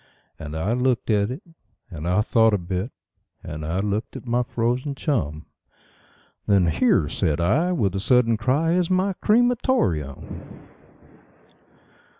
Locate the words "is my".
8.73-9.13